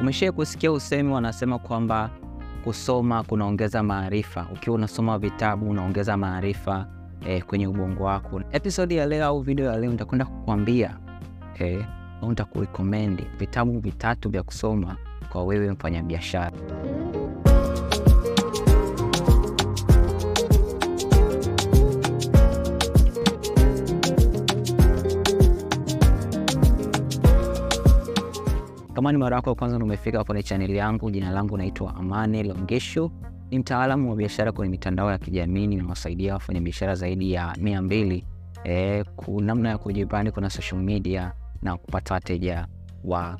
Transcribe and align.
Umeshai 0.00 0.32
kusikia 0.32 0.72
usemi 0.72 1.12
wanasema 1.12 1.58
kwamba 1.58 2.10
kusoma 2.64 3.22
kunaongeza 3.22 3.82
maarifa. 3.82 4.46
Ukiwa 4.54 4.76
unasoma 4.76 5.18
vitabu 5.18 5.70
unaongeza 5.70 6.16
maarifa 6.16 6.86
eh, 7.26 7.42
kwenye 7.44 7.66
ubongo 7.66 8.04
wako. 8.04 8.42
Episodi 8.52 8.96
ya 8.96 9.06
leo 9.06 9.26
au 9.26 9.40
video 9.40 9.66
ya 9.72 9.78
leo 9.78 9.90
nitakwenda 9.90 10.24
kukwambia 10.24 10.96
eh, 11.58 11.84
au 12.22 12.28
nitakurekomendi 12.28 13.24
vitabu 13.38 13.78
vitatu 13.80 14.28
vya 14.30 14.42
kusoma 14.42 14.96
kwa 15.32 15.44
wewe 15.44 15.70
mfanyabiashara. 15.70 16.52
Kama 29.06 29.12
ni 29.12 29.18
mara 29.18 29.36
yako 29.36 29.50
ya 29.50 29.56
kwanza 29.56 29.76
umefika 29.76 30.24
kwenye 30.24 30.42
chaneli 30.42 30.76
yangu, 30.76 31.10
jina 31.10 31.30
langu 31.30 31.56
naitwa 31.56 31.94
Amani 31.96 32.42
Longesho. 32.42 33.10
Ni 33.50 33.58
mtaalamu 33.58 34.10
wa 34.10 34.16
biashara 34.16 34.52
kwenye 34.52 34.70
mitandao 34.70 35.10
ya 35.10 35.18
kijamii. 35.18 35.66
Ninawasaidia 35.66 36.34
wafanyabiashara 36.34 36.94
zaidi 36.94 37.32
ya 37.32 37.54
mia 37.60 37.82
mbili 37.82 38.24
e, 38.64 39.04
namna 39.40 39.68
ya 39.68 39.78
kujipandi 39.78 40.30
kuna 40.30 40.50
social 40.50 40.80
media 40.82 41.32
na 41.62 41.76
kupata 41.76 42.14
wateja 42.14 42.66
wa 43.04 43.38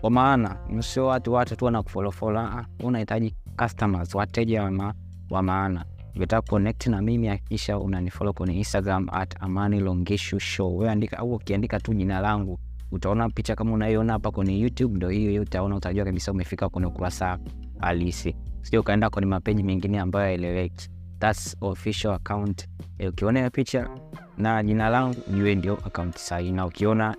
kwa 0.00 0.10
maana 0.10 0.56
sio 0.80 1.06
watu 1.06 1.32
watu 1.32 1.56
tu 1.56 1.64
wanakufolofolo. 1.64 2.48
Unahitaji 2.82 3.34
customers, 3.56 4.14
wateja 4.14 4.62
wa, 4.62 4.94
wa 5.30 5.42
maana. 5.42 5.84
Ukitaka 6.16 6.48
connect 6.50 6.86
na 6.86 7.02
mimi 7.02 7.26
hakikisha 7.26 7.78
unanifollow 7.78 8.34
kwenye 8.34 8.54
Instagram 8.58 9.08
at 9.12 9.42
Amani 9.42 9.80
Longesho 9.80 10.38
Show. 10.38 10.78
Wewe 10.78 11.08
au 11.16 11.32
ukiandika 11.34 11.80
tu 11.80 11.94
jina 11.94 12.20
langu 12.20 12.58
utaona 12.94 13.28
picha 13.30 13.56
kama 13.56 13.72
unaiona 13.72 14.12
hapa 14.12 14.30
kwenye 14.30 14.58
YouTube, 14.60 14.96
ndio 14.96 15.08
hiyo 15.08 15.42
utaona, 15.42 15.76
utajua 15.76 16.04
kabisa 16.04 16.32
umefika 16.32 16.68
kwenye 16.68 16.86
ukurasa 16.86 17.38
halisi, 17.78 18.36
sio 18.62 18.80
ukaenda 18.80 19.10
kwenye 19.10 19.26
mapeji 19.28 19.62
mengine 19.62 20.00
ambayo 20.00 20.24
haeleweki. 20.26 20.90
That's 21.18 21.56
official 21.60 22.12
account. 22.14 22.68
E, 22.98 23.08
ukiona 23.08 23.38
hiyo 23.38 23.50
picha 23.50 23.88
na 24.38 24.62
jina 24.62 24.88
langu 24.88 25.16
jue 25.36 25.54
ndio 25.54 25.74
account 25.86 26.16
sahihi, 26.16 26.52
na 26.52 26.66
ukiona 26.66 27.16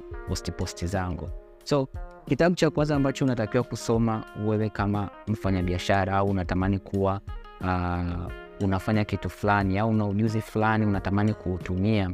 posti 0.57 0.87
zangu. 0.87 1.29
So 1.63 1.87
kitabu 2.25 2.55
cha 2.55 2.69
kwanza 2.69 2.95
ambacho 2.95 3.25
unatakiwa 3.25 3.63
kusoma 3.63 4.23
wewe 4.47 4.69
kama 4.69 5.09
mfanyabiashara 5.27 6.13
au 6.17 6.29
unatamani 6.29 6.79
kuwa 6.79 7.21
uh, 7.61 8.31
unafanya 8.61 9.05
kitu 9.05 9.29
fulani 9.29 9.79
au 9.79 9.89
una 9.89 10.05
ujuzi 10.07 10.41
fulani 10.41 10.85
unatamani 10.85 11.33
kuutumia, 11.33 12.11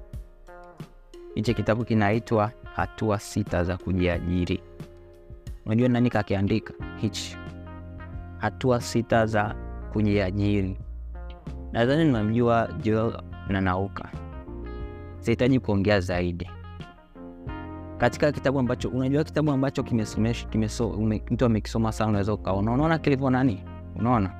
hichi 1.35 1.53
kitabu 1.53 1.85
kinaitwa 1.85 2.51
Hatua 2.75 3.19
Sita 3.19 3.63
za 3.63 3.77
Kujiajiri. 3.77 4.61
Unajua 5.65 5.89
nani 5.89 6.09
kakiandika 6.09 6.73
hichi? 6.97 7.37
Hatua 8.37 8.81
Sita 8.81 9.25
za 9.25 9.55
Kujiajiri. 9.93 10.77
Nadhani 11.71 12.03
ninamjua 12.05 12.69
Joel 12.83 13.21
Nanauka, 13.49 14.09
sihitaji 15.19 15.59
kuongea 15.59 15.99
zaidi 15.99 16.49
katika 18.01 18.31
kitabu 18.31 18.59
ambacho 18.59 18.89
unajua, 18.89 19.23
kitabu 19.23 19.51
ambacho 19.51 19.83
mtu 21.31 21.45
amekisoma 21.45 21.91
sana, 21.91 22.09
unaweza 22.09 22.33
ukaona, 22.33 22.71
unaona 22.71 22.97
kilivyo 22.99 23.29
nani, 23.29 23.63
unaona. 23.95 24.31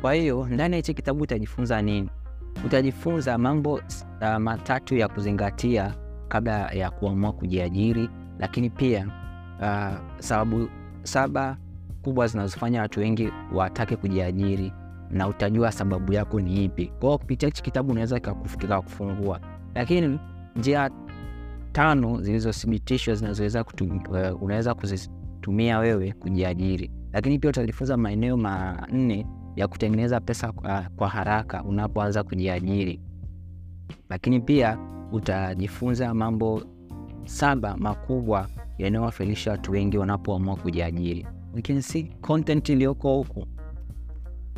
Kwa 0.00 0.14
hiyo 0.14 0.46
ndani 0.50 0.72
ya 0.72 0.76
hichi 0.76 0.94
kitabu 0.94 1.22
utajifunza 1.22 1.82
nini? 1.82 2.10
Utajifunza 2.66 3.38
mambo 3.38 3.72
uh, 3.74 4.36
matatu 4.38 4.96
ya 4.96 5.08
kuzingatia 5.08 5.94
kabla 6.28 6.70
ya 6.70 6.90
kuamua 6.90 7.32
kujiajiri, 7.32 8.08
lakini 8.38 8.70
pia 8.70 9.06
uh, 9.60 9.98
sababu 10.18 10.68
saba 11.02 11.56
kubwa 12.02 12.26
zinazofanya 12.26 12.80
watu 12.80 13.00
wengi 13.00 13.30
watake 13.54 13.96
kujiajiri, 13.96 14.72
na 15.10 15.28
utajua 15.28 15.72
sababu 15.72 16.12
yako 16.12 16.40
ni 16.40 16.64
ipi. 16.64 16.92
Kwa 17.00 17.18
kupitia 17.18 17.48
hichi 17.48 17.62
kitabu 17.62 17.92
unaweza 17.92 18.20
kikakufikira 18.20 18.82
kufungua, 18.82 19.40
lakini 19.74 20.18
njia 20.56 20.90
tano 21.72 22.20
zilizothibitishwa 22.22 23.14
zinazoweza 23.14 23.64
uh, 23.64 24.42
unaweza 24.42 24.74
kuzitumia 24.74 25.78
wewe 25.78 26.12
kujiajiri, 26.12 26.90
lakini 27.12 27.38
pia 27.38 27.50
utajifunza 27.50 27.96
maeneo 27.96 28.36
manne 28.36 29.26
ya 29.56 29.68
kutengeneza 29.68 30.20
pesa 30.20 30.52
kwa, 30.52 30.82
kwa 30.96 31.08
haraka 31.08 31.64
unapoanza 31.64 32.22
kujiajiri, 32.22 33.00
lakini 34.08 34.40
pia 34.40 34.78
utajifunza 35.12 36.14
mambo 36.14 36.62
saba 37.24 37.76
makubwa 37.76 38.48
yanayowafilisha 38.78 39.50
watu 39.50 39.72
wengi 39.72 39.98
wanapoamua 39.98 40.56
kujiajiri. 40.56 41.26
We 41.54 41.62
can 41.62 41.80
see 41.80 42.02
content 42.20 42.68
iliyoko 42.68 43.14
huku 43.16 43.46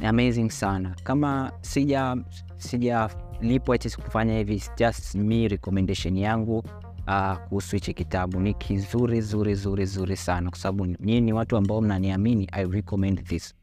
amazing 0.05 0.51
sana. 0.51 0.95
Kama 1.05 1.53
sija 1.61 2.17
sijalipwa 2.57 3.79
kufanya 3.79 4.39
hivi, 4.39 4.63
just 4.79 5.15
me 5.15 5.49
recommendation 5.49 6.17
yangu 6.17 6.59
uh, 7.07 7.37
kuhusu 7.49 7.77
hichi 7.77 7.95
kitabu 7.95 8.41
ni 8.41 8.55
kizuri 8.55 9.21
zuri 9.21 9.55
zuri 9.55 9.87
zuri 9.87 10.17
sana, 10.17 10.51
kwa 10.51 10.59
sababu 10.59 10.87
nyinyi 10.87 11.21
ni 11.21 11.33
watu 11.33 11.57
ambao 11.57 11.81
mnaniamini. 11.81 12.49
I 12.53 12.65
recommend 12.67 13.25
this. 13.25 13.55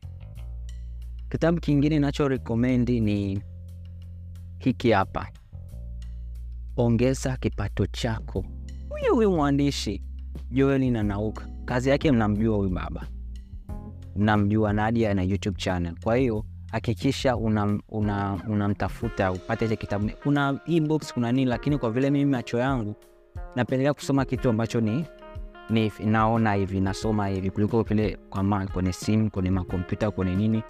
Kitabu 1.34 1.60
kingine 1.60 2.00
nacho 2.00 2.28
recommend 2.28 2.90
ni 2.90 3.42
hiki 4.60 4.92
hapa 4.92 5.28
Ongeza 6.78 7.38
Kipato 7.38 7.86
Chako. 7.86 8.46
Huyu 8.90 9.16
huyu 9.16 9.32
mwandishi 9.32 10.04
Joel 10.52 10.92
Nanauka, 10.92 11.48
kazi 11.66 11.90
yake 11.90 12.12
mnamjua 12.12 12.58
huyu 12.58 12.70
baba, 12.70 13.08
mnamjua 14.16 14.74
Nadia 14.74 15.12
ana 15.12 15.24
YouTube 15.24 15.58
channel. 15.58 15.96
Kwa 16.04 16.16
hiyo 16.16 16.46
hakikisha 16.72 17.36
unamtafuta 17.38 19.24
una, 19.24 19.32
una 19.32 19.44
upate 19.44 19.66
ile 19.66 19.76
kitabu. 19.76 20.10
Kuna 20.24 20.60
e-books 20.66 21.14
kuna 21.14 21.32
nini, 21.32 21.46
lakini 21.50 21.78
kwa 21.78 21.92
vile 21.92 22.10
mimi 22.10 22.32
macho 22.32 22.58
yangu 22.58 22.96
napendelea 23.56 23.94
kusoma 23.94 24.26
kitu 24.26 24.50
ambacho 24.50 24.82
ni, 24.82 25.06
ni 25.70 25.92
naona 26.06 26.54
hivi 26.54 26.80
nasoma 26.80 27.28
hivi 27.28 27.50
kuliko 27.52 27.84
vile 27.84 28.18
kwa 28.30 28.68
kwenye 28.68 28.94
simu 28.94 29.32
kwenye 29.32 29.50
makompyuta 29.52 30.12
kwenye 30.12 30.36
nini, 30.36 30.64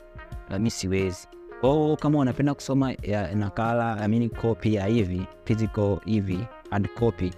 mi 0.59 0.71
siwezi 0.71 1.27
kwao. 1.61 1.95
Kama 1.95 2.19
unapenda 2.19 2.53
kusoma 2.53 2.91
ya 3.01 3.35
nakala 3.35 3.97
amini 3.97 4.29
copy 4.29 4.73
ya 4.73 4.85
hivi 4.85 5.27
physical 5.45 5.97
hivi 6.05 6.39
hard 6.69 6.88
copy, 6.99 7.31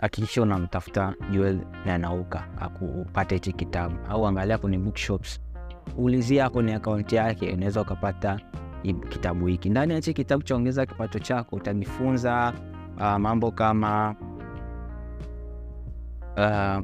hakikisha 0.00 0.42
unamtafuta 0.42 1.14
Joel 1.32 1.58
Nanauka 1.86 2.44
akupate 2.60 3.34
hichi 3.34 3.52
kitabu, 3.52 3.96
au 4.08 4.26
angalia 4.26 4.58
kwenye 4.58 4.78
bookshops, 4.78 5.40
ulizia 5.96 6.50
kwenye 6.50 6.74
akaunti 6.74 7.16
yake, 7.16 7.52
unaweza 7.52 7.80
ukapata 7.80 8.40
kitabu 9.08 9.46
hiki. 9.46 9.70
Ndani 9.70 9.92
ya 9.92 9.96
hichi 9.98 10.14
kitabu 10.14 10.42
cha 10.42 10.54
Ongeza 10.56 10.86
Kipato 10.86 11.18
Chako 11.18 11.56
utajifunza 11.56 12.52
uh, 12.96 13.16
mambo 13.16 13.50
kama 13.50 14.14
uh, 16.36 16.82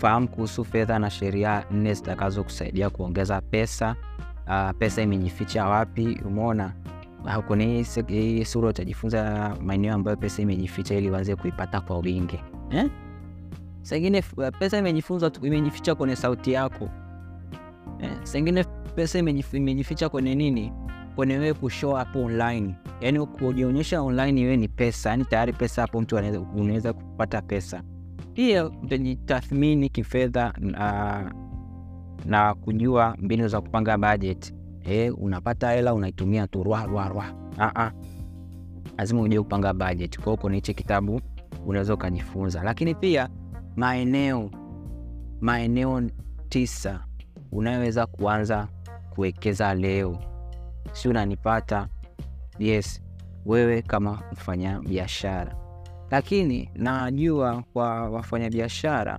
fahamu 0.00 0.28
kuhusu 0.28 0.64
fedha 0.64 0.98
na 0.98 1.10
sheria 1.10 1.64
nne 1.70 1.94
zitakazo 1.94 2.44
kusaidia 2.44 2.90
kuongeza 2.90 3.40
pesa. 3.40 3.96
Uh, 4.46 4.70
pesa 4.78 5.02
imejificha 5.02 5.66
wapi? 5.66 6.20
Umeona 6.26 6.72
kuna 7.46 7.64
hii 8.08 8.44
sura 8.44 8.68
utajifunza 8.68 9.56
maeneo 9.62 9.94
ambayo 9.94 10.16
pesa 10.16 10.42
imejificha 10.42 10.94
ili 10.94 11.10
uanze 11.10 11.36
kuipata 11.36 11.80
kwa 11.80 11.98
wingi 11.98 12.40
eh? 12.70 12.90
Sengine 13.82 14.22
pesa 14.58 14.78
imejifunza 14.78 15.30
imejificha 15.42 15.94
kwenye 15.94 16.16
sauti 16.16 16.52
yako 16.52 16.88
eh? 18.00 18.10
Sengine 18.22 18.64
pesa 18.94 19.18
imejificha 19.52 20.08
kwenye 20.08 20.34
nini? 20.34 20.72
Kwenye 21.16 21.38
wewe 21.38 21.54
kushow 21.54 21.94
hapo 21.94 22.24
online, 22.24 22.74
yani 23.00 23.26
kujionyesha 23.26 24.02
online 24.02 24.42
wewe 24.42 24.56
ni 24.56 24.68
pesa, 24.68 25.10
yani 25.10 25.24
tayari 25.24 25.52
pesa 25.52 25.82
hapo, 25.82 26.00
mtu 26.00 26.16
unaweza 26.56 26.92
kupata 26.92 27.42
pesa. 27.42 27.82
Pia 28.34 28.66
utajitathmini 28.66 29.88
kifedha 29.88 30.52
na, 30.58 31.32
na 32.24 32.54
kujua 32.54 33.16
mbinu 33.18 33.48
za 33.48 33.60
kupanga 33.60 33.98
budget. 33.98 34.54
Eh, 34.84 35.18
unapata 35.18 35.70
hela 35.72 35.94
unaitumia 35.94 36.46
tu 36.46 36.62
rwa 36.62 36.86
rwa 36.86 37.08
rwa. 37.08 37.24
Lazima 38.98 39.20
ujue 39.22 39.42
kupanga 39.42 39.74
budget. 39.74 40.16
Kwa 40.16 40.24
hiyo 40.24 40.36
kuna 40.36 40.54
hichi 40.54 40.74
kitabu 40.74 41.20
unaweza 41.66 41.94
ukajifunza. 41.94 42.62
Lakini 42.62 42.94
pia 42.94 43.28
maeneo 43.76 44.50
maeneo 45.40 46.02
tisa 46.48 47.04
unayoweza 47.52 48.06
kuanza 48.06 48.68
kuwekeza 49.10 49.74
leo. 49.74 50.18
Si 50.92 51.08
unanipata? 51.08 51.88
Yes, 52.58 53.02
wewe 53.46 53.82
kama 53.82 54.22
mfanya 54.32 54.80
biashara. 54.80 55.56
Lakini 56.10 56.70
najua 56.74 57.62
kwa 57.72 58.10
wafanyabiashara 58.10 59.18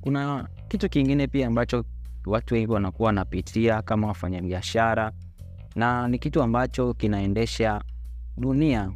kuna 0.00 0.48
kitu 0.68 0.88
kingine 0.88 1.26
pia 1.26 1.46
ambacho 1.46 1.84
watu 2.26 2.54
wengi 2.54 2.72
wanakuwa 2.72 3.06
wanapitia 3.06 3.82
kama 3.82 4.06
wafanyabiashara, 4.06 5.12
na 5.74 6.08
ni 6.08 6.18
kitu 6.18 6.42
ambacho 6.42 6.94
kinaendesha 6.94 7.82
dunia, 8.36 8.92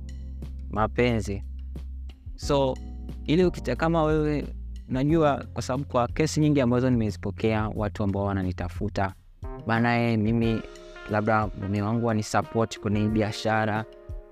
mapenzi. 0.70 1.44
So 2.36 2.76
ili 3.26 3.44
ukita, 3.44 3.76
kama 3.76 4.02
wewe 4.02 4.44
najua 4.88 5.44
kwa 5.52 5.62
sababu 5.62 5.84
kwa 5.84 6.08
kesi 6.08 6.40
nyingi 6.40 6.60
ambazo 6.60 6.90
nimezipokea 6.90 7.68
watu 7.74 8.02
ambao 8.04 8.24
wananitafuta 8.24 9.14
banaye, 9.66 10.16
mimi 10.16 10.62
labda 11.10 11.46
mume 11.46 11.82
wangu 11.82 12.10
anisapoti 12.10 12.80
kwenye 12.80 13.00
hii 13.00 13.08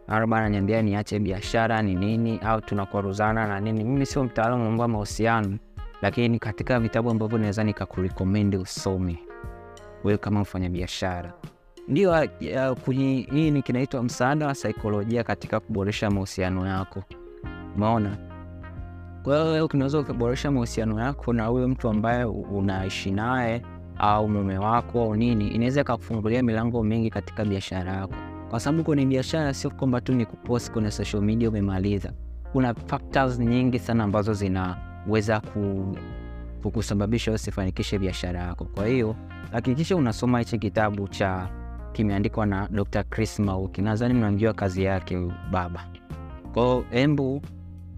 biashara 0.09 0.27
bana 0.27 0.43
ananiambia 0.43 0.83
niache 0.83 1.19
biashara 1.19 1.83
ni 1.83 1.95
nini 1.95 2.39
au 2.45 2.61
tunakwaruzana 2.61 3.47
na 3.47 3.61
nini. 3.61 3.85
Mimi 3.85 4.07
sio 4.07 4.25
mtaalamu 4.25 4.65
mambo 4.65 4.83
ya 4.83 4.89
mahusiano 4.89 5.59
lakini 6.03 6.39
katika 6.39 6.81
vitabu 6.81 7.11
ambavyo 7.11 7.39
naweza 7.39 7.65
nikakurekomendi 7.65 8.57
usome. 8.57 9.19
Wewe 10.05 10.19
kama 10.19 10.41
mfanya 10.41 10.69
biashara 10.69 11.33
ndio 11.89 12.29
kwenye 12.85 13.27
hii 13.33 13.51
ni 13.51 13.63
kinaitwa 13.63 14.03
msaada 14.03 14.47
wa 14.47 14.55
saikolojia 14.55 15.25
katika 15.25 15.61
kuboresha 15.61 16.11
mahusiano 16.11 16.67
yako. 16.67 17.03
Umeona? 17.77 18.17
Kwa 19.23 19.65
unaweza 19.65 19.99
ukaboresha 19.99 20.51
mahusiano 20.51 21.01
yako 21.01 21.33
na 21.33 21.47
huyo 21.47 21.69
mtu 21.69 21.89
ambaye 21.89 22.25
unaishi 22.25 23.11
naye 23.11 23.63
au 23.99 24.29
mume 24.29 24.59
wako 24.59 25.03
au 25.03 25.17
nini 25.17 25.49
inaweza 25.49 25.81
ikakufungulia 25.81 26.43
milango 26.43 26.83
mingi 26.83 27.11
katika 27.11 27.45
biashara 27.45 27.93
yako 27.93 28.15
kwa 28.51 28.61
sababu 28.61 28.85
kwenye 28.85 29.07
biashara 29.07 29.55
sio 29.55 29.71
kwamba 29.71 30.01
tu 30.01 30.13
ni 30.15 30.27
kupost 30.27 30.71
kwenye 30.73 30.91
social 30.91 31.23
media 31.23 31.49
umemaliza. 31.49 32.13
Kuna 32.53 32.75
factors 32.75 33.39
nyingi 33.39 33.79
sana 33.79 34.05
ambazo 34.05 34.35
zinaweza 34.35 35.41
ku, 35.41 35.97
kukusababisha 36.63 37.33
usifanikishe 37.33 37.99
biashara 37.99 38.41
yako. 38.41 38.65
Kwa 38.65 38.87
hiyo 38.87 39.17
hakikisha 39.53 39.97
unasoma 39.97 40.39
hichi 40.39 40.59
kitabu 40.59 41.09
cha 41.09 41.49
kimeandikwa 41.93 42.47
na 42.47 42.69
dr 42.69 43.05
chris 43.05 43.39
mauki. 43.41 43.83
Nadhani 43.83 44.15
mnamjua 44.15 44.53
kazi 44.55 44.83
yake 44.85 45.29
baba. 45.53 45.85
Ko 46.55 46.85
embu 46.93 47.43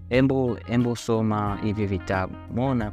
embu 0.09 0.57
embu 0.67 0.95
soma 0.95 1.57
hivi 1.63 1.85
vitabu. 1.85 2.33
Umeona? 2.51 2.91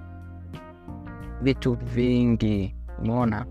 Vitu 1.42 1.74
vingi. 1.94 2.74
Umeona 3.02 3.46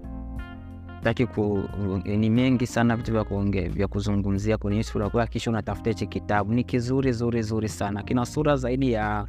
taki 1.03 1.25
ku, 1.25 1.63
ni 2.05 2.29
mengi 2.29 2.67
sana 2.67 2.95
vitu 2.95 3.11
vya 3.11 3.23
kuongea 3.23 3.69
vya 3.69 3.87
kuzungumzia 3.87 4.57
kwenye 4.57 4.83
sura. 4.83 5.09
Kwa 5.09 5.27
kisha 5.27 5.51
unatafuta 5.51 5.89
hichi 5.89 6.07
kitabu. 6.07 6.53
Ni 6.53 6.63
kizuri 6.63 7.11
zuri 7.11 7.41
zuri 7.41 7.69
sana. 7.69 8.03
Kina 8.03 8.25
sura 8.25 8.55
zaidi 8.55 8.91
ya 8.91 9.27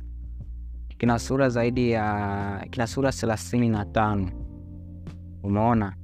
kina 0.98 1.18
sura 1.18 1.48
zaidi 1.48 1.90
ya 1.90 2.66
kina 2.70 2.86
sura 2.86 3.12
thelathini 3.12 3.68
na 3.68 3.84
tano. 3.84 4.30
Umeona? 5.42 5.94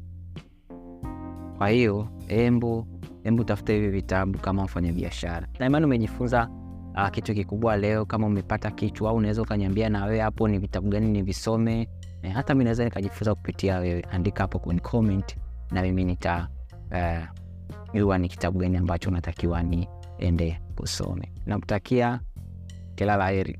Kwa 1.58 1.68
hiyo 1.68 2.08
embu 2.28 2.86
embu 3.24 3.44
tafuta 3.44 3.72
hivi 3.72 3.88
vitabu 3.88 4.38
kama 4.38 4.64
mfanya 4.64 4.92
biashara 4.92 5.48
na 5.58 5.86
umejifunza 5.86 6.48
uh, 6.94 7.08
kitu 7.08 7.34
kikubwa 7.34 7.76
leo 7.76 8.04
kama 8.06 8.26
umepata 8.26 8.70
kichwa 8.70 9.10
au 9.10 9.16
unaweza 9.16 9.42
ukanyambia 9.42 9.88
na 9.88 10.04
wewe 10.04 10.20
hapo 10.20 10.48
ni 10.48 10.58
vitabu 10.58 10.88
gani 10.88 11.08
nivisome. 11.08 11.88
Eh, 12.22 12.32
hata 12.32 12.54
mi 12.54 12.64
naweza 12.64 12.84
nikajifunza 12.84 13.34
kupitia 13.34 13.78
wewe. 13.78 14.02
Andika 14.10 14.42
hapo 14.42 14.58
kwenye 14.58 14.80
comment 14.80 15.36
na 15.74 15.82
mimi 15.82 16.04
nita 16.04 16.48
uh, 16.90 17.24
ni 18.18 18.28
kitabu 18.28 18.58
gani 18.58 18.76
ambacho 18.76 19.08
unatakiwa 19.10 19.62
niende 19.62 20.60
kusome 20.76 21.32
nakutakia 21.46 22.20
kila 22.94 23.16
la 23.16 23.28
heri 23.28 23.58